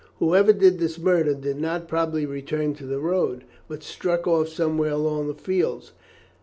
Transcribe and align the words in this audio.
Whoever 0.17 0.51
did 0.51 0.79
this 0.79 0.97
murder 0.97 1.35
did 1.35 1.59
not 1.61 1.87
probably 1.87 2.25
return 2.25 2.73
to 2.73 2.87
the 2.87 2.97
road, 2.99 3.43
but 3.67 3.83
struck 3.83 4.25
off 4.25 4.49
somewhere 4.49 4.95
across 4.95 5.27
the 5.27 5.35
fields. 5.35 5.91